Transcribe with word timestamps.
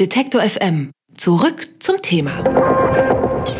Detektor 0.00 0.42
FM. 0.42 0.90
Zurück 1.16 1.68
zum 1.78 2.02
Thema. 2.02 2.42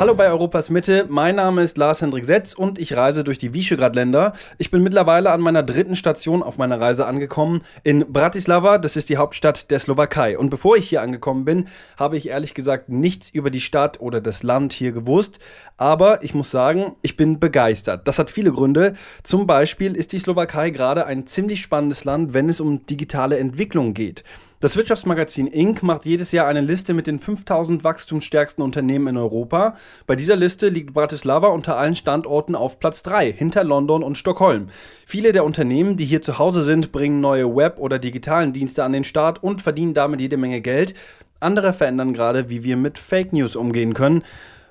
Hallo 0.00 0.17
bei 0.17 0.27
Europas 0.27 0.68
Mitte, 0.68 1.07
mein 1.08 1.37
Name 1.37 1.62
ist 1.62 1.79
Lars 1.79 2.03
Hendrik 2.03 2.25
Setz 2.25 2.54
und 2.54 2.80
ich 2.80 2.96
reise 2.96 3.22
durch 3.22 3.38
die 3.38 3.54
Visegrad-Länder. 3.54 4.33
Ich 4.58 4.73
bin 4.73 4.83
mittlerweile 4.83 5.31
an 5.31 5.41
meiner 5.41 5.62
dritten 5.62 5.94
Station 5.94 6.42
auf 6.42 6.58
meiner 6.58 6.81
Reise 6.81 7.07
angekommen 7.07 7.62
in 7.84 8.12
Bratislava, 8.12 8.79
das 8.79 8.96
ist 8.96 9.11
die 9.11 9.16
Hauptstadt 9.16 9.70
der 9.70 9.79
Slowakei. 9.79 10.36
Und 10.36 10.50
bevor 10.50 10.77
ich 10.77 10.89
hier 10.89 11.02
angekommen 11.02 11.45
bin, 11.45 11.68
habe 11.96 12.16
ich 12.16 12.30
ehrlich 12.30 12.55
gesagt 12.55 12.89
nichts 12.89 13.29
über 13.29 13.53
die 13.53 13.61
Stadt 13.61 14.01
oder 14.01 14.21
das 14.21 14.43
Land 14.43 14.73
hier 14.73 14.91
gewusst. 14.91 15.39
Aber 15.77 16.25
ich 16.25 16.35
muss 16.35 16.51
sagen, 16.51 16.96
ich 17.03 17.14
bin 17.14 17.39
begeistert. 17.39 18.09
Das 18.09 18.19
hat 18.19 18.32
viele 18.32 18.51
Gründe. 18.51 18.95
Zum 19.23 19.46
Beispiel 19.46 19.95
ist 19.95 20.11
die 20.11 20.19
Slowakei 20.19 20.71
gerade 20.71 21.07
ein 21.07 21.29
ziemlich 21.29 21.62
spannendes 21.62 22.05
Land, 22.05 22.35
wenn 22.35 22.48
es 22.48 22.59
um 22.59 22.85
digitale 22.87 23.39
Entwicklung 23.39 23.95
geht. 23.95 24.25
Das 24.65 24.79
Wirtschaftsmagazin 24.79 25.46
Inc. 25.46 25.83
macht 25.83 26.07
jedes 26.07 26.33
Jahr 26.33 26.47
eine 26.47 26.62
Liste 26.62 26.95
mit 26.95 27.07
den 27.07 27.19
5000 27.19 27.85
wachstumsstärksten 27.85 28.65
Unternehmen 28.65 29.09
in 29.09 29.19
Europa. 29.19 29.77
Bei 30.07 30.16
dieser 30.16 30.37
Liste 30.37 30.71
liegt 30.71 30.95
Bratislava 30.95 31.48
unter 31.48 31.77
allen 31.77 31.95
Standorten 31.95 32.55
auf 32.55 32.80
Platz 32.80 33.02
3, 33.02 33.30
hinter 33.30 33.62
London 33.62 34.02
und 34.02 34.16
Stockholm. 34.16 34.71
Viele 35.05 35.33
der 35.33 35.45
Unternehmen, 35.45 35.98
die 35.98 36.07
hier 36.07 36.23
zu 36.23 36.38
Hause 36.38 36.62
sind, 36.62 36.93
bringen 36.93 37.21
neue 37.21 37.55
Web- 37.55 37.79
oder 37.79 37.98
digitalen 37.98 38.55
Dienste 38.55 38.85
an 38.85 38.95
den 38.95 39.05
Start 39.05 39.43
und 39.43 39.61
verdienen 39.61 39.93
damit 39.93 40.23
jede 40.23 40.38
Menge 40.38 40.62
Geld. 40.62 40.95
Andere 41.41 41.74
verändern 41.74 42.15
gerade, 42.15 42.49
wie 42.49 42.65
wir 42.65 42.79
mit 42.79 42.96
Fake 42.99 43.35
News 43.35 43.57
umgehen 43.57 43.93
können. 43.93 44.24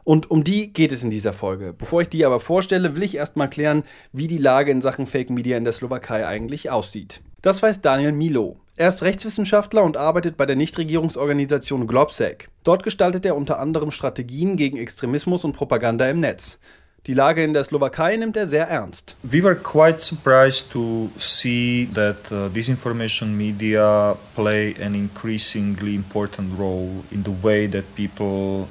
Und 0.04 0.32
um 0.32 0.44
die 0.44 0.74
geht 0.74 0.92
es 0.92 1.04
in 1.04 1.12
dieser 1.12 1.34
Folge. 1.34 1.72
Bevor 1.72 2.02
ich 2.02 2.10
die 2.10 2.26
aber 2.26 2.40
vorstelle, 2.40 2.96
will 2.96 3.04
ich 3.04 3.14
erstmal 3.14 3.48
klären, 3.48 3.84
wie 4.12 4.26
die 4.26 4.40
Lage 4.40 4.72
in 4.72 4.82
Sachen 4.82 5.06
Fake 5.06 5.30
Media 5.30 5.56
in 5.56 5.66
der 5.66 5.74
Slowakei 5.74 6.26
eigentlich 6.26 6.72
aussieht. 6.72 7.22
Das 7.44 7.62
weiß 7.62 7.82
Daniel 7.82 8.14
Milo. 8.14 8.56
Er 8.78 8.88
ist 8.88 9.04
Rechtswissenschaftler 9.04 9.84
und 9.84 9.98
arbeitet 9.98 10.38
bei 10.38 10.46
der 10.46 10.56
Nichtregierungsorganisation 10.56 11.88
Globsec. 11.88 12.48
Dort 12.64 12.84
gestaltet 12.84 13.26
er 13.26 13.36
unter 13.36 13.60
anderem 13.60 13.92
Strategien 13.92 14.56
gegen 14.56 14.78
Extremismus 14.78 15.44
und 15.44 15.52
Propaganda 15.52 16.08
im 16.08 16.22
Netz. 16.22 16.58
Die 17.06 17.14
Lage 17.14 17.44
in 17.44 17.54
der 17.54 17.66
Slowakei 17.66 18.16
nimmt 18.16 18.38
er 18.38 18.48
sehr 18.48 18.70
ernst. 18.70 19.18
We 19.24 19.44
were 19.44 19.58
quite 19.58 20.00
surprised 20.00 20.72
to 20.72 21.10
see 21.18 21.90
that 21.94 22.32
uh, 22.32 22.48
disinformation 22.48 23.36
media 23.36 24.16
play 24.36 24.74
an 24.82 24.96
increasingly 24.96 25.96
important 25.96 26.58
role 26.58 27.04
in 27.12 27.26
the 27.26 27.44
way 27.44 27.68
that 27.68 27.84
people 27.94 28.70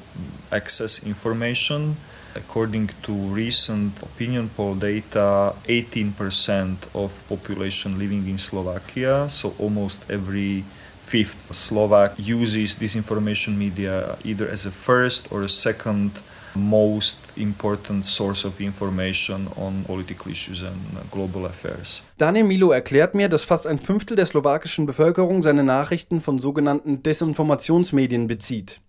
access 0.50 1.00
information. 1.00 1.98
According 2.34 2.90
to 3.02 3.12
recent 3.12 4.02
opinion 4.02 4.48
poll 4.48 4.74
data, 4.74 5.54
18% 5.68 6.88
of 6.94 7.22
population 7.28 7.98
living 7.98 8.26
in 8.28 8.38
Slovakia, 8.38 9.28
so 9.28 9.54
almost 9.58 10.08
every 10.10 10.64
fifth 11.04 11.54
Slovak 11.54 12.14
uses 12.18 12.74
disinformation 12.74 13.56
media 13.58 14.16
either 14.24 14.48
as 14.48 14.64
a 14.66 14.70
first 14.70 15.30
or 15.30 15.42
a 15.42 15.48
second 15.48 16.22
most 16.54 17.16
important 17.36 18.04
source 18.06 18.44
of 18.44 18.60
information 18.60 19.48
on 19.56 19.84
political 19.84 20.30
issues 20.30 20.62
and 20.62 20.76
global 21.10 21.46
affairs. 21.46 22.02
Daniel 22.18 22.44
Milo 22.46 22.72
erklärt 22.72 23.14
mir, 23.14 23.28
dass 23.28 23.44
fast 23.44 23.66
ein 23.66 23.78
Fünftel 23.78 24.16
der 24.16 24.26
slowakischen 24.26 24.86
Bevölkerung 24.86 25.42
seine 25.42 25.64
Nachrichten 25.64 26.20
von 26.20 26.38
sogenannten 26.38 27.02
Desinformationsmedien 27.02 28.26
bezieht. 28.26 28.80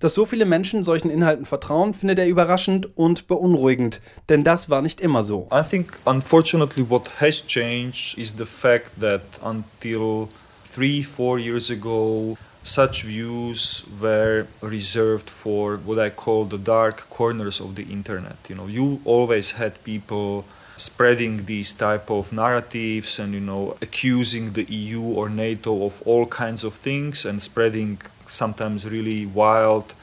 Dass 0.00 0.14
so 0.14 0.24
viele 0.24 0.44
Menschen 0.44 0.84
solchen 0.84 1.10
Inhalten 1.10 1.44
vertrauen, 1.44 1.92
findet 1.92 2.20
er 2.20 2.28
überraschend 2.28 2.88
und 2.96 3.26
beunruhigend, 3.26 4.00
denn 4.28 4.44
das 4.44 4.70
war 4.70 4.80
nicht 4.80 5.00
immer 5.00 5.24
so. 5.24 5.48
I 5.52 5.62
think 5.68 5.98
unfortunately 6.04 6.88
what 6.88 7.10
has 7.20 7.44
changed 7.44 8.16
is 8.16 8.34
the 8.38 8.44
fact 8.44 8.92
that 9.00 9.22
until 9.42 10.28
three, 10.64 11.02
four 11.02 11.38
years 11.38 11.70
ago 11.70 12.36
such 12.62 13.04
views 13.04 13.84
were 14.00 14.46
reserved 14.62 15.30
for 15.30 15.80
what 15.84 15.98
I 15.98 16.10
call 16.10 16.46
the 16.48 16.58
dark 16.58 17.08
corners 17.10 17.60
of 17.60 17.74
the 17.74 17.82
internet. 17.82 18.36
You 18.48 18.56
know, 18.56 18.68
you 18.68 19.00
always 19.04 19.52
had 19.52 19.82
people 19.82 20.44
spreading 20.76 21.46
these 21.46 21.72
type 21.72 22.08
of 22.08 22.32
narratives 22.32 23.18
and 23.18 23.34
you 23.34 23.40
know 23.40 23.76
accusing 23.82 24.52
the 24.52 24.64
EU 24.64 25.02
or 25.02 25.28
NATO 25.28 25.84
of 25.84 26.00
all 26.06 26.26
kinds 26.26 26.62
of 26.62 26.74
things 26.74 27.24
and 27.24 27.42
spreading 27.42 27.98
sometimes 28.28 28.86
really 28.86 29.26
wild 29.26 29.94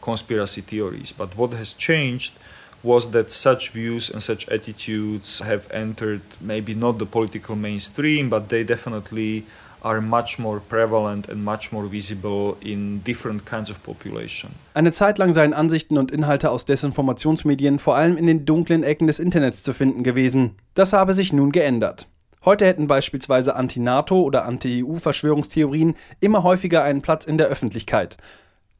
conspiracy 0.00 0.60
theories. 0.60 1.12
But 1.12 1.36
what 1.36 1.52
has 1.54 1.72
changed 1.72 2.34
was 2.82 3.10
that 3.12 3.32
such 3.32 3.70
views 3.72 4.10
and 4.10 4.22
such 4.22 4.48
attitudes 4.48 5.40
have 5.40 5.66
entered 5.70 6.20
maybe 6.40 6.74
not 6.74 6.98
the 6.98 7.06
political 7.06 7.56
mainstream, 7.56 8.28
but 8.28 8.48
they 8.50 8.62
definitely 8.62 9.44
are 9.84 10.00
much 10.00 10.38
more 10.38 10.60
prevalent 10.60 11.28
and 11.28 11.44
much 11.44 11.70
more 11.72 11.86
visible 11.86 12.56
in 12.60 13.02
different 13.04 13.44
kinds 13.44 13.70
of 13.70 13.82
population. 13.82 14.50
Eine 14.74 14.92
Zeit 14.92 15.18
lang 15.18 15.34
seien 15.34 15.52
Ansichten 15.52 15.98
und 15.98 16.10
Inhalte 16.10 16.50
aus 16.50 16.64
Desinformationsmedien 16.64 17.78
vor 17.78 17.96
allem 17.96 18.16
in 18.16 18.26
den 18.26 18.46
dunklen 18.46 18.82
Ecken 18.82 19.06
des 19.06 19.18
Internets 19.18 19.62
zu 19.62 19.72
finden 19.72 20.02
gewesen. 20.02 20.56
Das 20.74 20.92
habe 20.92 21.12
sich 21.12 21.32
nun 21.32 21.52
geändert. 21.52 22.08
Heute 22.44 22.66
hätten 22.66 22.86
beispielsweise 22.86 23.56
Anti-NATO 23.56 24.20
oder 24.20 24.44
Anti-EU-Verschwörungstheorien 24.44 25.94
immer 26.20 26.42
häufiger 26.42 26.84
einen 26.84 27.00
Platz 27.00 27.24
in 27.24 27.38
der 27.38 27.46
Öffentlichkeit. 27.46 28.18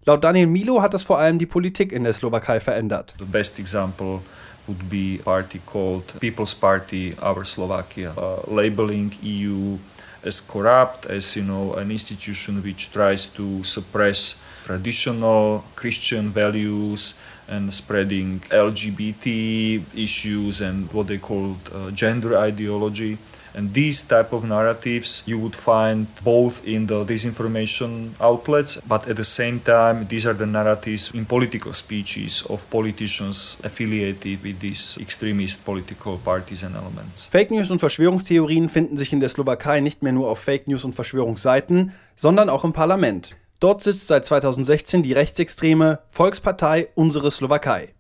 Laut 0.05 0.23
Daniel 0.23 0.49
Milo 0.49 0.83
hat 0.83 0.93
das 0.93 1.03
vor 1.03 1.19
allem 1.19 1.39
die 1.39 1.47
Politik 1.47 1.91
in 1.91 2.05
der 2.05 2.13
Slowakei 2.13 2.61
verändert. 2.61 3.15
The 3.19 3.25
best 3.25 3.59
example 3.59 4.21
would 4.67 4.91
be 4.91 5.19
party 5.25 5.61
called 5.65 6.05
People's 6.21 6.55
Party 6.55 7.15
Our 7.23 7.43
Slovakia, 7.47 8.13
uh, 8.19 8.55
labeling 8.55 9.13
EU 9.23 9.79
as 10.27 10.47
corrupt, 10.47 11.07
as 11.07 11.35
you 11.35 11.43
know, 11.43 11.75
an 11.75 11.91
institution 11.91 12.63
which 12.63 12.93
tries 12.93 13.33
to 13.33 13.63
suppress 13.63 14.37
traditional 14.65 15.65
Christian 15.75 16.31
values 16.31 17.15
and 17.49 17.73
spreading 17.73 18.41
LGBT 18.51 19.83
issues 19.97 20.61
and 20.61 20.93
what 20.93 21.07
they 21.07 21.19
called 21.19 21.59
uh, 21.75 21.91
gender 21.91 22.39
ideology. 22.39 23.17
And 23.55 23.73
these 23.73 24.03
type 24.03 24.33
of 24.33 24.45
narratives 24.45 25.23
you 25.27 25.39
would 25.39 25.55
find 25.55 26.07
both 26.25 26.67
in 26.67 26.87
the 26.87 27.05
disinformation 27.05 28.11
outlets, 28.21 28.81
but 28.89 29.07
at 29.09 29.17
the 29.17 29.25
same 29.25 29.61
time, 29.65 30.07
these 30.09 30.27
are 30.27 30.35
the 30.35 30.47
narratives 30.47 31.11
in 31.15 31.25
political 31.25 31.73
speeches 31.73 32.45
of 32.49 32.69
politicians 32.71 33.59
affiliated 33.63 34.43
with 34.43 34.59
these 34.61 34.99
extremist 35.01 35.65
political 35.65 36.19
parties 36.19 36.65
and 36.65 36.75
elements. 36.75 37.27
Fake 37.27 37.51
News 37.51 37.71
und 37.71 37.79
Verschwörungstheorien 37.79 38.69
finden 38.69 38.99
sich 38.99 39.13
in 39.13 39.21
der 39.21 39.29
Slowakei 39.29 39.81
nicht 39.81 40.03
mehr 40.03 40.13
nur 40.13 40.31
auf 40.31 40.41
Fake 40.41 40.67
News 40.67 40.85
und 40.85 40.95
Verschwörungsseiten, 40.95 41.93
sondern 42.17 42.49
auch 42.49 42.65
im 42.65 42.73
Parlament. 42.73 43.37
Dort 43.61 43.83
sitzt 43.83 44.09
seit 44.09 44.27
2016 44.27 45.03
die 45.03 45.13
rechtsextreme 45.13 46.01
Volkspartei 46.09 46.89
Unsere 46.95 47.31
Slowakei. 47.31 47.95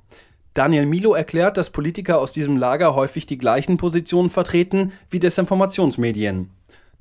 Daniel 0.54 0.86
Milo 0.86 1.14
erklärt, 1.14 1.56
dass 1.56 1.70
Politiker 1.70 2.20
aus 2.20 2.30
diesem 2.30 2.56
Lager 2.56 2.94
häufig 2.94 3.26
die 3.26 3.38
gleichen 3.38 3.76
Positionen 3.76 4.30
vertreten 4.30 4.92
wie 5.10 5.18
Desinformationsmedien. 5.18 6.48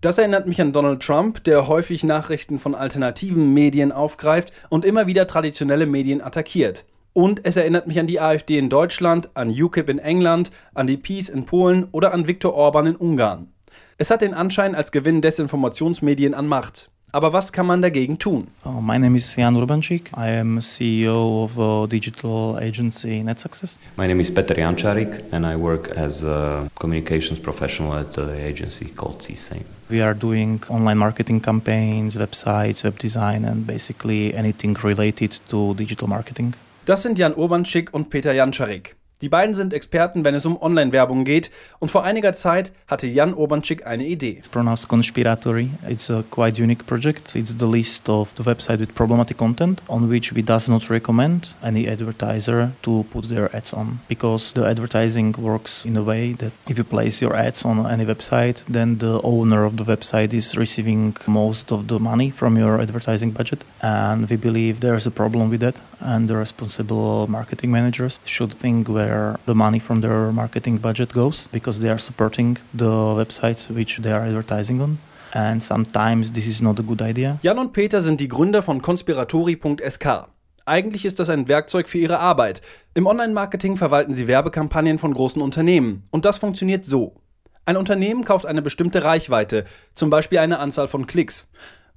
Das 0.01 0.17
erinnert 0.17 0.47
mich 0.47 0.59
an 0.59 0.73
Donald 0.73 1.03
Trump, 1.03 1.43
der 1.43 1.67
häufig 1.67 2.03
Nachrichten 2.03 2.57
von 2.57 2.73
alternativen 2.73 3.53
Medien 3.53 3.91
aufgreift 3.91 4.51
und 4.69 4.83
immer 4.83 5.05
wieder 5.05 5.27
traditionelle 5.27 5.85
Medien 5.85 6.21
attackiert. 6.21 6.83
Und 7.13 7.41
es 7.43 7.55
erinnert 7.55 7.85
mich 7.85 7.99
an 7.99 8.07
die 8.07 8.19
AfD 8.19 8.57
in 8.57 8.69
Deutschland, 8.69 9.29
an 9.35 9.49
UKIP 9.49 9.87
in 9.87 9.99
England, 9.99 10.49
an 10.73 10.87
die 10.87 10.97
PiS 10.97 11.29
in 11.29 11.45
Polen 11.45 11.87
oder 11.91 12.11
an 12.11 12.27
Viktor 12.27 12.55
Orban 12.55 12.87
in 12.87 12.95
Ungarn. 12.95 13.53
Es 13.99 14.09
hat 14.09 14.23
den 14.23 14.33
Anschein, 14.33 14.73
als 14.73 14.91
gewinnen 14.91 15.21
Desinformationsmedien 15.21 16.33
an 16.33 16.47
Macht. 16.47 16.89
Aber 17.15 17.31
was 17.31 17.51
kann 17.51 17.67
man 17.67 17.83
dagegen 17.83 18.17
tun? 18.17 18.47
Uh, 18.65 18.81
my 18.81 18.97
name 18.97 19.15
is 19.15 19.35
Jan 19.35 19.55
Urbančík. 19.55 20.09
I 20.17 20.29
am 20.29 20.59
CEO 20.59 21.43
of 21.43 21.59
a 21.59 21.87
digital 21.87 22.57
agency 22.59 23.21
NetSuccess. 23.21 23.77
My 23.97 24.07
name 24.07 24.19
is 24.19 24.31
Peter 24.31 24.55
Jančarik 24.55 25.21
and 25.31 25.45
I 25.45 25.55
work 25.55 25.95
as 25.95 26.23
a 26.23 26.67
communications 26.79 27.37
professional 27.37 27.93
at 27.93 28.17
an 28.17 28.31
agency 28.31 28.85
called 28.85 29.19
CSAME. 29.19 29.63
We 29.91 30.01
are 30.01 30.15
doing 30.15 30.63
online 30.69 30.97
marketing 30.97 31.41
campaigns, 31.41 32.17
websites, 32.17 32.83
web 32.83 32.97
design 32.97 33.45
and 33.45 33.67
basically 33.67 34.33
anything 34.33 34.75
related 34.83 35.39
to 35.49 35.75
digital 35.75 36.07
marketing. 36.07 36.55
Das 36.85 37.03
sind 37.03 37.19
Jan 37.19 37.35
Urbančík 37.35 37.93
und 37.93 38.09
Peter 38.09 38.33
Jančarik. 38.33 38.95
Die 39.23 39.29
beiden 39.29 39.53
sind 39.53 39.73
Experten, 39.73 40.25
wenn 40.25 40.35
es 40.35 40.45
um 40.45 40.61
Online-Werbung 40.61 41.23
geht 41.23 41.49
und 41.79 41.89
vor 41.89 42.03
einiger 42.03 42.33
Zeit 42.33 42.73
hatte 42.87 43.07
Jan 43.07 43.33
Urbanczyk 43.33 43.87
eine 43.87 44.05
Idee. 44.05 44.31
It's 44.31 44.49
pronounced 44.49 44.89
conspiratory. 44.89 45.69
It's 45.87 46.11
a 46.11 46.25
quite 46.29 46.61
unique 46.61 46.85
project. 46.85 47.33
It's 47.33 47.55
the 47.57 47.65
list 47.65 48.09
of 48.09 48.33
the 48.35 48.43
website 48.43 48.79
with 48.79 48.93
problematic 48.93 49.37
content 49.37 49.81
on 49.87 50.09
which 50.09 50.35
we 50.35 50.43
does 50.43 50.67
not 50.67 50.89
recommend 50.89 51.55
any 51.63 51.87
advertiser 51.87 52.73
to 52.81 53.05
put 53.13 53.29
their 53.29 53.49
ads 53.55 53.71
on 53.73 54.01
because 54.09 54.51
the 54.55 54.65
advertising 54.65 55.33
works 55.39 55.85
in 55.85 55.95
a 55.95 56.03
way 56.03 56.33
that 56.33 56.51
if 56.67 56.77
you 56.77 56.83
place 56.83 57.21
your 57.21 57.33
ads 57.33 57.63
on 57.63 57.89
any 57.89 58.03
website, 58.03 58.65
then 58.67 58.97
the 58.97 59.21
owner 59.23 59.63
of 59.63 59.77
the 59.77 59.85
website 59.85 60.33
is 60.33 60.57
receiving 60.57 61.15
most 61.27 61.71
of 61.71 61.87
the 61.87 61.97
money 61.97 62.29
from 62.29 62.57
your 62.57 62.81
advertising 62.81 63.31
budget 63.31 63.63
and 63.81 64.29
we 64.29 64.35
believe 64.35 64.81
there's 64.81 65.07
a 65.07 65.11
problem 65.11 65.49
with 65.49 65.61
that 65.61 65.79
and 66.01 66.27
the 66.27 66.35
responsible 66.35 67.25
marketing 67.27 67.71
managers 67.71 68.19
should 68.25 68.53
think 68.53 68.89
where 68.89 69.12
where 69.13 69.39
the 69.45 69.53
money 69.53 69.79
from 69.79 70.01
their 70.01 70.31
marketing 70.31 70.77
budget 70.79 71.13
goes 71.13 71.47
because 71.51 71.79
they 71.79 71.89
are 71.89 71.99
supporting 71.99 72.57
the 72.73 73.15
websites 73.15 73.69
which 73.69 74.01
they 74.01 74.11
are 74.11 74.25
advertising 74.25 74.81
on. 74.81 74.97
and 75.35 75.63
sometimes 75.63 76.31
this 76.33 76.47
is 76.47 76.61
not 76.61 76.79
a 76.79 76.83
good 76.83 77.01
idea. 77.01 77.39
Jan 77.41 77.57
und 77.57 77.73
Peter 77.73 78.01
sind 78.01 78.19
die 78.19 78.27
Gründer 78.27 78.61
von 78.61 78.83
Conspiratori.sk. 78.83 80.27
Eigentlich 80.65 81.05
ist 81.05 81.19
das 81.19 81.29
ein 81.29 81.47
Werkzeug 81.47 81.89
für 81.89 81.97
ihre 81.97 82.19
Arbeit. 82.19 82.61
Im 82.93 83.07
Online-Marketing 83.07 83.75
verwalten 83.75 84.13
sie 84.13 84.27
Werbekampagnen 84.27 84.99
von 84.99 85.11
großen 85.11 85.41
Unternehmen. 85.41 86.03
Und 86.11 86.25
das 86.25 86.37
funktioniert 86.37 86.85
so. 86.85 87.15
Ein 87.65 87.77
Unternehmen 87.77 88.23
kauft 88.23 88.45
eine 88.45 88.61
bestimmte 88.61 89.03
Reichweite, 89.03 89.65
zum 89.95 90.11
Beispiel 90.11 90.37
eine 90.37 90.59
Anzahl 90.59 90.87
von 90.87 91.07
Klicks. 91.07 91.47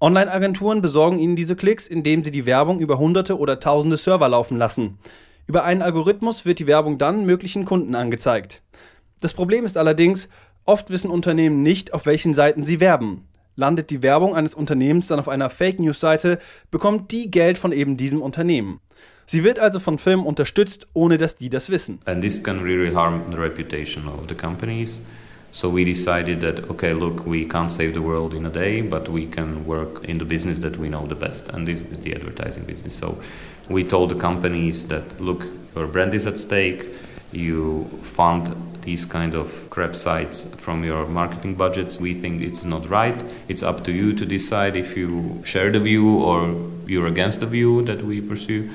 Online-Agenturen 0.01 0.81
besorgen 0.81 1.19
ihnen 1.19 1.37
diese 1.37 1.57
Klicks, 1.57 1.87
indem 1.87 2.23
sie 2.23 2.31
die 2.31 2.47
Werbung 2.47 2.81
über 2.81 2.99
hunderte 2.99 3.39
oder 3.39 3.61
tausende 3.61 3.99
Server 3.99 4.29
laufen 4.29 4.57
lassen. 4.57 4.99
Über 5.47 5.63
einen 5.65 5.83
Algorithmus 5.83 6.45
wird 6.45 6.59
die 6.59 6.67
Werbung 6.67 6.99
dann 6.99 7.25
möglichen 7.25 7.65
Kunden 7.65 7.95
angezeigt. 7.95 8.63
Das 9.21 9.33
Problem 9.33 9.65
ist 9.65 9.79
allerdings, 9.79 10.29
oft 10.65 10.91
wissen 10.91 11.11
Unternehmen 11.11 11.63
nicht, 11.63 11.95
auf 11.95 12.05
welchen 12.07 12.35
Seiten 12.35 12.65
sie 12.65 12.81
werben. 12.81 13.29
Landet 13.55 13.91
die 13.91 14.03
Werbung 14.03 14.35
eines 14.35 14.55
Unternehmens 14.55 15.07
dann 15.07 15.21
auf 15.21 15.29
einer 15.29 15.49
Fake 15.49 15.79
News 15.79 16.01
Seite, 16.01 16.41
bekommt 16.71 17.13
die 17.13 17.31
Geld 17.31 17.59
von 17.59 17.73
eben 17.73 17.97
diesem 17.97 18.21
Unternehmen. 18.21 18.81
Sie 19.27 19.45
wird 19.45 19.59
also 19.59 19.81
von 19.81 19.99
Firmen 19.99 20.27
unterstützt, 20.27 20.89
ohne 20.93 21.17
dass 21.17 21.37
die 21.37 21.49
das 21.49 21.71
wissen. 21.71 22.01
And 22.05 22.23
this 22.23 22.43
can 22.43 22.61
really 22.63 22.93
harm 22.93 23.23
the 23.31 23.37
reputation 23.37 24.07
of 24.09 24.29
the 24.29 24.35
companies. 24.35 25.01
So 25.57 25.71
we 25.71 25.85
decided 25.85 26.43
that 26.43 26.69
okay, 26.73 26.93
look, 26.93 27.25
we 27.25 27.47
can't 27.47 27.73
save 27.73 27.95
the 27.95 28.03
world 28.03 28.35
in 28.35 28.45
a 28.45 28.51
day, 28.51 28.83
but 28.83 29.09
we 29.09 29.27
can 29.27 29.65
work 29.65 30.05
in 30.05 30.19
the 30.19 30.27
business 30.27 30.59
that 30.59 30.77
we 30.77 30.91
know 30.91 31.07
the 31.07 31.15
best, 31.15 31.49
and 31.49 31.67
this 31.67 31.81
is 31.81 32.01
the 32.01 32.15
advertising 32.15 32.65
business. 32.65 32.95
So 32.95 33.19
we 33.71 33.83
told 33.83 34.11
the 34.11 34.17
companies 34.17 34.89
that 34.89 35.19
look, 35.19 35.47
your 35.75 35.87
brand 35.87 36.13
is 36.13 36.27
at 36.27 36.39
stake. 36.39 36.85
You 37.33 37.85
fund 38.03 38.55
these 38.83 39.07
kind 39.07 39.35
of 39.35 39.71
crap 39.71 39.97
sites 39.97 40.45
from 40.57 40.85
your 40.85 41.07
marketing 41.07 41.55
budgets. 41.55 42.03
We 42.03 42.13
think 42.13 42.43
it's 42.43 42.65
not 42.65 42.91
right. 42.91 43.19
It's 43.49 43.63
up 43.63 43.83
to 43.85 43.93
you 43.93 44.13
to 44.13 44.27
decide 44.27 44.77
if 44.77 44.95
you 44.95 45.41
share 45.43 45.71
the 45.73 45.81
view 45.81 46.23
or 46.23 46.55
you're 46.87 47.07
against 47.07 47.41
the 47.41 47.47
view 47.47 47.81
that 47.85 48.03
we 48.03 48.21
pursue. 48.21 48.69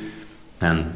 And 0.61 0.95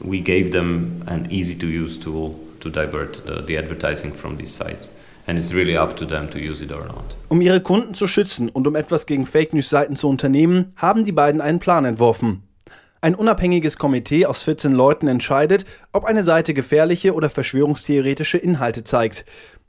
we 0.00 0.20
gave 0.20 0.52
them 0.52 1.02
an 1.08 1.26
easy 1.32 1.56
to 1.56 1.66
use 1.66 1.98
tool 1.98 2.38
to 2.60 2.70
divert 2.70 3.26
the, 3.26 3.42
the 3.42 3.58
advertising 3.58 4.12
from 4.12 4.36
these 4.36 4.54
sites. 4.54 4.92
And 5.26 5.38
it's 5.38 5.54
really 5.54 5.76
up 5.76 5.96
to 5.96 6.04
them 6.04 6.30
to 6.30 6.38
use 6.38 6.62
it 6.62 6.72
or 6.72 6.84
not. 6.86 7.16
Um 7.28 7.40
ihre 7.40 7.60
Kunden 7.60 7.94
zu 7.94 8.06
schützen 8.06 8.48
und 8.48 8.66
um 8.66 8.76
etwas 8.76 9.06
gegen 9.06 9.26
Fake 9.26 9.54
News 9.54 9.70
Seiten 9.70 9.96
zu 9.96 10.08
unternehmen, 10.08 10.72
haben 10.76 11.04
die 11.04 11.12
beiden 11.12 11.40
einen 11.40 11.58
Plan 11.58 11.84
entworfen. 11.84 12.42
Ein 13.00 13.14
unabhängiges 13.14 13.76
Komitee 13.76 14.26
aus 14.26 14.42
14 14.44 14.72
Leuten 14.72 15.08
entscheidet, 15.08 15.66
ob 15.92 16.04
eine 16.04 16.24
Seite 16.24 16.54
gefährliche 16.54 17.14
oder 17.14 17.28
verschwörungstheoretische 17.28 18.38
Inhalte 18.38 18.84
zeigt. 18.84 19.26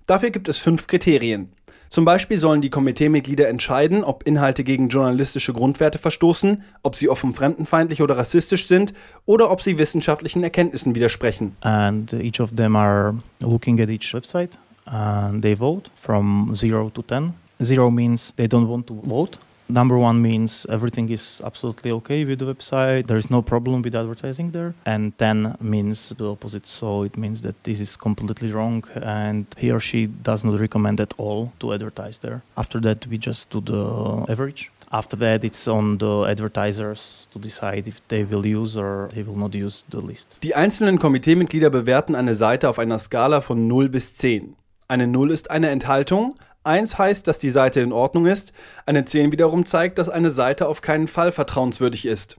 Dafür 0.07 0.30
gibt 0.30 0.48
es 0.48 0.57
fünf 0.57 0.88
Kriterien. 0.88 1.52
Zum 1.90 2.06
Beispiel 2.06 2.38
sollen 2.38 2.62
die 2.62 2.69
Komiteemitglieder 2.69 3.48
entscheiden, 3.48 4.04
ob 4.04 4.24
Inhalte 4.24 4.63
gegen 4.63 4.90
journalistische 4.90 5.54
Grundwerte 5.54 5.98
verstoßen, 5.98 6.63
ob 6.84 6.96
sie 6.96 7.10
offen 7.10 7.34
fremdenfeindlich 7.34 8.01
oder 8.01 8.18
rassistisch 8.18 8.68
sind 8.68 8.94
oder 9.25 9.51
ob 9.51 9.62
sie 9.62 9.78
wissenschaftlichen 9.78 10.44
Erkenntnissen 10.44 10.96
widersprechen. 10.96 11.56
And 11.62 12.12
each 12.13 12.40
of 12.40 12.54
them 12.56 12.75
are 12.75 13.16
looking 13.40 13.80
at 13.80 13.90
each 13.90 14.13
website 14.13 14.58
and 14.86 15.42
they 15.42 15.54
vote 15.54 15.90
from 15.96 16.56
0 16.56 16.90
to 16.90 17.02
10. 17.02 17.34
0 17.64 17.92
means 17.92 18.34
they 18.36 18.48
don't 18.48 18.68
want 18.68 18.88
to 18.88 18.94
vote. 19.04 19.38
Number 19.68 19.98
one 19.98 20.22
means 20.22 20.68
everything 20.70 21.10
is 21.10 21.42
absolutely 21.44 21.90
okay 21.92 22.24
with 22.24 22.38
the 22.38 22.46
website, 22.46 23.08
there 23.08 23.18
is 23.18 23.32
no 23.32 23.42
problem 23.42 23.82
with 23.82 23.96
advertising 23.96 24.52
there. 24.52 24.76
And 24.86 25.18
10 25.18 25.58
means 25.60 26.10
the 26.10 26.30
opposite, 26.30 26.68
so 26.68 27.02
it 27.02 27.18
means 27.18 27.42
that 27.42 27.64
this 27.64 27.80
is 27.80 27.98
completely 27.98 28.52
wrong 28.52 28.84
and 29.02 29.48
he 29.58 29.72
or 29.72 29.80
she 29.80 30.06
does 30.06 30.44
not 30.44 30.60
recommend 30.60 31.00
at 31.02 31.16
all 31.18 31.52
to 31.60 31.74
advertise 31.74 32.20
there. 32.20 32.44
After 32.56 32.80
that, 32.82 33.08
we 33.08 33.18
just 33.18 33.50
do 33.50 33.60
the 33.60 34.32
average. 34.32 34.70
After 34.92 35.18
that, 35.18 35.44
it's 35.44 35.68
on 35.68 35.98
the 35.98 36.26
advertisers 36.26 37.28
to 37.34 37.40
decide 37.40 37.88
if 37.88 38.08
they 38.08 38.24
will 38.24 38.46
use 38.46 38.78
or 38.78 39.10
they 39.16 39.24
will 39.24 39.36
not 39.36 39.56
use 39.56 39.84
the 39.90 40.00
list. 40.00 40.38
Die 40.44 40.54
einzelnen 40.54 41.00
Komiteemitglieder 41.00 41.72
bewerten 41.72 42.14
eine 42.14 42.36
Seite 42.36 42.70
auf 42.70 42.78
einer 42.78 43.00
Skala 43.00 43.42
von 43.42 43.68
0 43.68 43.90
bis 43.90 44.16
10. 44.18 44.56
Eine 44.88 45.08
0 45.08 45.32
ist 45.32 45.50
eine 45.50 45.70
Enthaltung, 45.70 46.36
1 46.64 46.98
heißt, 46.98 47.28
dass 47.28 47.38
die 47.38 47.50
Seite 47.50 47.82
in 47.82 47.92
Ordnung 47.92 48.26
ist, 48.26 48.54
eine 48.86 49.06
10 49.06 49.32
wiederum 49.32 49.66
zeigt, 49.66 49.98
dass 49.98 50.10
eine 50.10 50.30
Seite 50.30 50.68
auf 50.68 50.82
keinen 50.82 51.08
Fall 51.08 51.32
vertrauenswürdig 51.32 52.06
ist. 52.06 52.38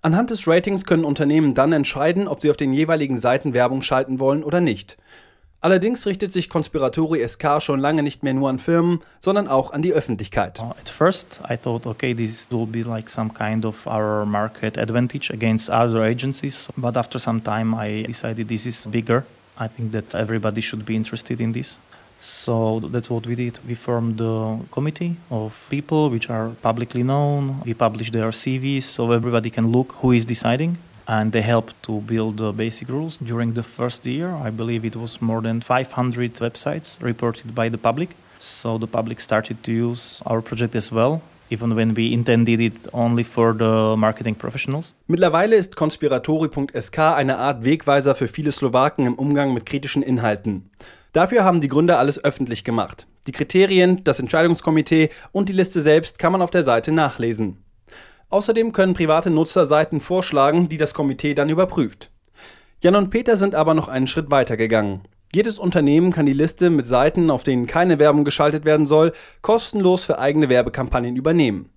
Anhand 0.00 0.30
des 0.30 0.48
Ratings 0.48 0.84
können 0.84 1.04
Unternehmen 1.04 1.54
dann 1.54 1.72
entscheiden, 1.72 2.26
ob 2.26 2.42
sie 2.42 2.50
auf 2.50 2.56
den 2.56 2.72
jeweiligen 2.72 3.20
Seiten 3.20 3.52
Werbung 3.52 3.82
schalten 3.82 4.18
wollen 4.18 4.42
oder 4.42 4.60
nicht. 4.60 4.96
Allerdings 5.60 6.06
richtet 6.06 6.32
sich 6.32 6.48
Conspiratori 6.48 7.26
SK 7.28 7.60
schon 7.62 7.78
lange 7.78 8.02
nicht 8.02 8.24
mehr 8.24 8.34
nur 8.34 8.48
an 8.48 8.58
Firmen, 8.58 8.98
sondern 9.20 9.46
auch 9.46 9.72
an 9.72 9.80
die 9.80 9.92
Öffentlichkeit. 9.92 10.58
At 10.58 10.88
first, 10.88 11.40
I 11.48 11.56
thought, 11.56 11.86
okay, 11.86 12.14
this 12.14 12.50
will 12.50 12.66
be 12.66 12.82
like 12.82 13.08
some 13.08 13.32
kind 13.32 13.64
of 13.64 13.86
our 13.86 14.26
market 14.26 14.76
advantage 14.76 15.32
against 15.32 15.70
other 15.70 16.02
agencies. 16.02 16.68
But 16.76 16.96
after 16.96 17.20
some 17.20 17.40
time, 17.44 17.76
I 17.76 18.02
decided 18.02 18.48
this 18.48 18.66
is 18.66 18.88
bigger. 18.88 19.24
I 19.58 19.68
think 19.68 19.92
that 19.92 20.14
everybody 20.14 20.60
should 20.60 20.84
be 20.84 20.96
interested 20.96 21.40
in 21.40 21.52
this. 21.52 21.78
So 22.18 22.80
that's 22.80 23.10
what 23.10 23.26
we 23.26 23.34
did. 23.34 23.58
We 23.66 23.74
formed 23.74 24.20
a 24.20 24.60
committee 24.70 25.16
of 25.30 25.66
people 25.70 26.08
which 26.08 26.30
are 26.30 26.50
publicly 26.62 27.02
known. 27.02 27.60
We 27.64 27.74
publish 27.74 28.10
their 28.10 28.28
CVs 28.28 28.82
so 28.82 29.10
everybody 29.10 29.50
can 29.50 29.72
look 29.72 29.92
who 30.00 30.12
is 30.12 30.24
deciding. 30.24 30.78
And 31.08 31.32
they 31.32 31.42
help 31.42 31.72
to 31.82 32.00
build 32.00 32.36
the 32.36 32.52
basic 32.52 32.88
rules. 32.88 33.16
During 33.16 33.54
the 33.54 33.64
first 33.64 34.06
year, 34.06 34.30
I 34.34 34.50
believe 34.50 34.84
it 34.84 34.94
was 34.94 35.20
more 35.20 35.40
than 35.40 35.60
500 35.60 36.34
websites 36.34 37.02
reported 37.02 37.54
by 37.54 37.68
the 37.68 37.78
public. 37.78 38.10
So 38.38 38.78
the 38.78 38.86
public 38.86 39.20
started 39.20 39.62
to 39.64 39.72
use 39.72 40.22
our 40.26 40.40
project 40.40 40.76
as 40.76 40.92
well, 40.92 41.22
even 41.52 41.76
when 41.76 41.96
we 41.96 42.12
intended 42.12 42.60
it 42.60 42.92
only 42.92 43.22
for 43.24 43.54
the 43.56 43.96
marketing 43.96 44.34
professionals. 44.34 44.94
Mittlerweile 45.06 45.56
ist 45.56 45.76
Conspiratori.sk 45.76 46.98
eine 46.98 47.36
Art 47.36 47.64
Wegweiser 47.64 48.14
für 48.14 48.28
viele 48.28 48.50
Slowaken 48.50 49.06
im 49.06 49.14
Umgang 49.14 49.52
mit 49.52 49.66
kritischen 49.66 50.02
Inhalten. 50.02 50.70
Dafür 51.12 51.44
haben 51.44 51.60
die 51.60 51.68
Gründer 51.68 51.98
alles 51.98 52.24
öffentlich 52.24 52.64
gemacht. 52.64 53.06
Die 53.26 53.32
Kriterien, 53.32 54.02
das 54.02 54.18
Entscheidungskomitee 54.18 55.10
und 55.30 55.48
die 55.48 55.52
Liste 55.52 55.82
selbst 55.82 56.18
kann 56.18 56.32
man 56.32 56.42
auf 56.42 56.50
der 56.50 56.64
Seite 56.64 56.90
nachlesen. 56.90 57.62
Außerdem 58.30 58.72
können 58.72 58.94
private 58.94 59.28
Nutzer 59.28 59.66
Seiten 59.66 60.00
vorschlagen, 60.00 60.70
die 60.70 60.78
das 60.78 60.94
Komitee 60.94 61.34
dann 61.34 61.50
überprüft. 61.50 62.10
Jan 62.80 62.96
und 62.96 63.10
Peter 63.10 63.36
sind 63.36 63.54
aber 63.54 63.74
noch 63.74 63.88
einen 63.88 64.06
Schritt 64.06 64.30
weiter 64.30 64.56
gegangen. 64.56 65.02
Jedes 65.34 65.58
Unternehmen 65.58 66.12
kann 66.12 66.26
die 66.26 66.34
Liste 66.34 66.68
mit 66.68 66.86
Seiten, 66.86 67.30
auf 67.30 67.42
denen 67.42 67.66
keine 67.66 67.98
Werbung 67.98 68.22
geschaltet 68.22 68.66
werden 68.66 68.84
soll, 68.84 69.14
kostenlos 69.40 70.04
für 70.04 70.18
eigene 70.18 70.50
Werbekampagnen 70.50 71.16
übernehmen. 71.16 71.70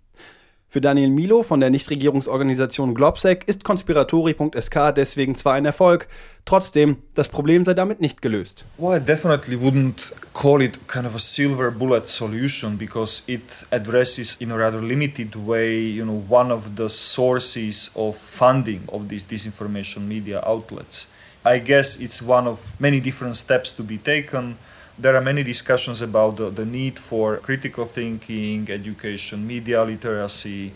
Für 0.67 0.81
Daniel 0.81 1.09
Milo 1.09 1.41
von 1.41 1.61
der 1.61 1.69
Nichtregierungsorganisation 1.69 2.93
Globsec 2.93 3.45
ist 3.47 3.63
Conspiratori.sk 3.63 4.93
deswegen 4.93 5.35
zwar 5.35 5.53
ein 5.53 5.63
Erfolg, 5.63 6.09
trotzdem, 6.43 6.97
das 7.13 7.29
Problem 7.29 7.63
sei 7.63 7.73
damit 7.75 8.01
nicht 8.01 8.21
gelöst. 8.21 8.65
Well, 8.77 8.99
I 8.99 9.01
definitely 9.01 9.55
wouldn't 9.55 10.11
call 10.33 10.61
it 10.61 10.77
kind 10.89 11.05
of 11.05 11.15
a 11.15 11.19
silver 11.19 11.71
bullet 11.71 12.07
solution 12.07 12.77
because 12.77 13.23
it 13.27 13.65
addresses 13.71 14.35
in 14.39 14.51
a 14.51 14.57
rather 14.57 14.81
limited 14.81 15.33
way, 15.47 15.79
you 15.79 16.03
know, 16.03 16.21
one 16.27 16.51
of 16.51 16.71
the 16.75 16.89
sources 16.89 17.89
of 17.95 18.17
funding 18.17 18.81
of 18.87 19.07
these 19.07 19.25
disinformation 19.25 20.05
media 20.05 20.43
outlets. 20.45 21.07
I 21.45 21.59
guess 21.59 22.01
it's 22.01 22.23
one 22.23 22.47
of 22.47 22.73
many 22.81 22.99
different 22.99 23.37
steps 23.37 23.71
to 23.73 23.83
be 23.83 23.99
taken. 23.99 24.57
There 24.97 25.15
are 25.15 25.21
many 25.21 25.43
discussions 25.43 26.01
about 26.01 26.37
the, 26.37 26.49
the 26.49 26.65
need 26.65 26.97
for 26.97 27.37
critical 27.37 27.85
thinking, 27.85 28.67
education, 28.71 29.45
media 29.45 29.83
literacy. 29.83 30.71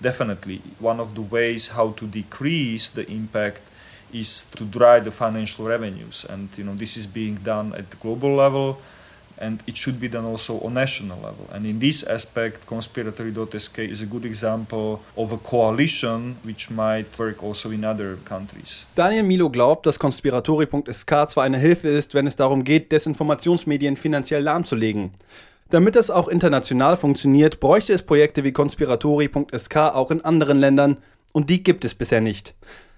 Definitely, 0.00 0.62
one 0.78 1.00
of 1.00 1.16
the 1.16 1.22
ways 1.22 1.70
how 1.70 1.90
to 1.92 2.06
decrease 2.06 2.88
the 2.88 3.10
impact 3.10 3.62
is 4.12 4.44
to 4.54 4.64
drive 4.64 5.06
the 5.06 5.10
financial 5.10 5.66
revenues, 5.66 6.24
and 6.28 6.48
you 6.56 6.62
know 6.62 6.74
this 6.74 6.96
is 6.96 7.08
being 7.08 7.36
done 7.36 7.74
at 7.74 7.90
the 7.90 7.96
global 7.96 8.32
level, 8.34 8.80
and 9.42 9.62
it 9.66 9.76
should 9.76 9.98
be 10.00 10.08
done 10.08 10.24
also 10.24 10.58
on 10.60 10.74
national 10.74 11.18
level. 11.18 11.46
And 11.52 11.66
in 11.66 11.80
this 11.80 12.04
aspect, 12.04 12.66
conspiratory.sk 12.66 13.78
is 13.78 14.00
a 14.00 14.06
good 14.06 14.24
example 14.24 15.00
of 15.16 15.32
a 15.32 15.36
coalition 15.36 16.36
which 16.44 16.70
might 16.70 17.06
work 17.18 17.42
also 17.42 17.70
in 17.70 17.84
other 17.84 18.16
countries. 18.24 18.86
Daniel 18.94 19.24
Milo 19.24 19.50
glaubt, 19.50 19.86
dass 19.86 19.98
Conspiratori.sk 19.98 21.28
zwar 21.28 21.44
eine 21.44 21.58
Hilfe 21.58 21.88
ist, 21.88 22.14
wenn 22.14 22.26
es 22.26 22.36
darum 22.36 22.62
geht, 22.64 22.92
Desinformationsmedien 22.92 23.96
finanziell 23.96 24.42
lahmzulegen. 24.42 25.10
Damit 25.70 25.96
das 25.96 26.10
auch 26.10 26.28
international 26.28 26.96
funktioniert, 26.96 27.58
bräuchte 27.58 27.92
es 27.92 28.02
Projekte 28.02 28.44
wie 28.44 28.52
Conspiratori.sk 28.52 29.76
auch 29.76 30.10
in 30.10 30.24
anderen 30.24 30.58
Ländern, 30.58 30.98
und 31.32 31.48
die 31.48 31.62
gibt 31.62 31.86
es 31.86 31.94
bisher 31.94 32.20
nicht. 32.20 32.54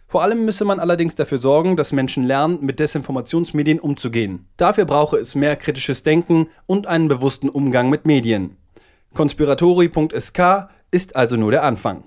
Vor 0.07 0.23
allem 0.23 0.45
müsse 0.45 0.65
man 0.65 0.81
allerdings 0.81 1.15
dafür 1.15 1.39
sorgen, 1.39 1.77
dass 1.77 1.93
Menschen 1.93 2.25
lernen, 2.25 2.59
mit 2.61 2.79
Desinformationsmedien 2.79 3.81
umzugehen. 3.81 4.47
Dafür 4.57 4.85
brauche 4.85 5.17
es 5.17 5.35
mehr 5.35 5.57
kritisches 5.57 6.03
Denken 6.03 6.49
und 6.67 6.87
einen 6.87 7.09
bewussten 7.09 7.49
Umgang 7.49 7.91
mit 7.91 8.07
Medien. 8.07 8.57
Conspiratori.sk 9.15 10.69
ist 10.91 11.17
also 11.17 11.37
nur 11.37 11.51
der 11.51 11.65
Anfang. 11.65 12.05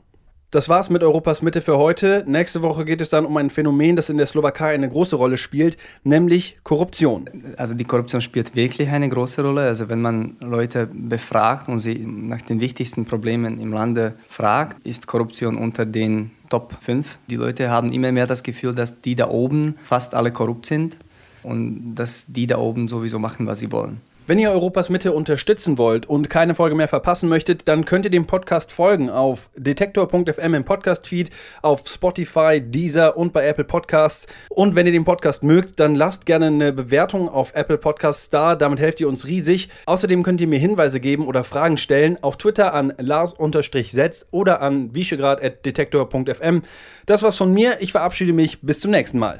Das 0.49 0.69
war's 0.69 0.89
mit 0.89 1.03
Europas 1.03 1.41
Mitte 1.41 1.61
für 1.61 1.77
heute. 1.77 2.23
Nächste 2.25 2.61
Woche 2.61 2.85
geht 2.85 3.01
es 3.01 3.09
dann 3.09 3.25
um 3.25 3.35
ein 3.35 3.49
Phänomen, 3.49 3.97
das 3.97 4.09
in 4.09 4.15
der 4.15 4.27
Slowakei 4.27 4.73
eine 4.73 4.87
große 4.87 5.17
Rolle 5.17 5.37
spielt, 5.37 5.75
nämlich 6.05 6.57
Korruption. 6.63 7.29
Also 7.57 7.73
die 7.73 7.83
Korruption 7.83 8.21
spielt 8.21 8.55
wirklich 8.55 8.87
eine 8.87 9.09
große 9.09 9.43
Rolle. 9.43 9.63
Also 9.63 9.89
wenn 9.89 10.01
man 10.01 10.37
Leute 10.39 10.87
befragt 10.89 11.67
und 11.67 11.79
sie 11.79 12.01
nach 12.05 12.41
den 12.41 12.61
wichtigsten 12.61 13.03
Problemen 13.03 13.59
im 13.59 13.73
Lande 13.73 14.13
fragt, 14.29 14.85
ist 14.85 15.05
Korruption 15.05 15.57
unter 15.57 15.85
den 15.85 16.31
Top 16.49 16.75
5. 16.81 17.17
Die 17.29 17.35
Leute 17.35 17.69
haben 17.69 17.91
immer 17.91 18.11
mehr 18.11 18.27
das 18.27 18.43
Gefühl, 18.43 18.73
dass 18.73 19.01
die 19.01 19.15
da 19.15 19.29
oben 19.29 19.75
fast 19.83 20.13
alle 20.13 20.31
korrupt 20.31 20.65
sind 20.65 20.97
und 21.43 21.95
dass 21.95 22.25
die 22.27 22.47
da 22.47 22.57
oben 22.57 22.87
sowieso 22.87 23.19
machen, 23.19 23.47
was 23.47 23.59
sie 23.59 23.71
wollen. 23.71 24.01
Wenn 24.29 24.39
ihr 24.39 24.51
Europas 24.51 24.89
Mitte 24.89 25.13
unterstützen 25.13 25.77
wollt 25.77 26.05
und 26.05 26.29
keine 26.29 26.53
Folge 26.53 26.75
mehr 26.75 26.89
verpassen 26.89 27.29
möchtet, 27.29 27.69
dann 27.69 27.85
könnt 27.85 28.03
ihr 28.03 28.11
dem 28.11 28.27
Podcast 28.27 28.73
folgen 28.73 29.09
auf 29.09 29.49
detektor.fm 29.55 30.53
im 30.53 30.65
Podcast-Feed, 30.65 31.31
auf 31.61 31.83
Spotify, 31.87 32.59
Deezer 32.59 33.15
und 33.15 33.31
bei 33.31 33.47
Apple 33.47 33.63
Podcasts. 33.63 34.27
Und 34.49 34.75
wenn 34.75 34.85
ihr 34.85 34.91
den 34.91 35.05
Podcast 35.05 35.43
mögt, 35.43 35.79
dann 35.79 35.95
lasst 35.95 36.25
gerne 36.25 36.47
eine 36.47 36.73
Bewertung 36.73 37.29
auf 37.29 37.55
Apple 37.55 37.77
Podcasts 37.77 38.29
da. 38.29 38.57
Damit 38.57 38.81
helft 38.81 38.99
ihr 38.99 39.07
uns 39.07 39.27
riesig. 39.27 39.69
Außerdem 39.85 40.23
könnt 40.23 40.41
ihr 40.41 40.47
mir 40.47 40.59
Hinweise 40.59 40.99
geben 40.99 41.25
oder 41.25 41.45
Fragen 41.45 41.77
stellen 41.77 42.21
auf 42.21 42.35
Twitter 42.35 42.73
an 42.73 42.91
lars-setz 42.97 44.25
oder 44.31 44.59
an 44.59 44.93
wieschegrad.detektor.fm. 44.93 46.63
Das 47.05 47.23
war's 47.23 47.37
von 47.37 47.53
mir. 47.53 47.77
Ich 47.79 47.93
verabschiede 47.93 48.33
mich. 48.33 48.59
Bis 48.61 48.81
zum 48.81 48.91
nächsten 48.91 49.19
Mal. 49.19 49.39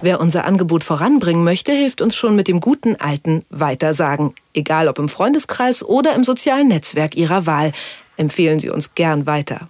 Wer 0.00 0.20
unser 0.20 0.44
Angebot 0.44 0.84
voranbringen 0.84 1.44
möchte, 1.44 1.72
hilft 1.72 2.02
uns 2.02 2.14
schon 2.14 2.36
mit 2.36 2.46
dem 2.46 2.60
guten 2.60 2.96
alten 2.96 3.42
Weitersagen. 3.48 4.13
Egal 4.54 4.88
ob 4.88 4.98
im 4.98 5.08
Freundeskreis 5.08 5.82
oder 5.82 6.14
im 6.14 6.24
sozialen 6.24 6.68
Netzwerk 6.68 7.16
Ihrer 7.16 7.46
Wahl. 7.46 7.72
Empfehlen 8.16 8.58
Sie 8.58 8.70
uns 8.70 8.94
gern 8.94 9.26
weiter. 9.26 9.68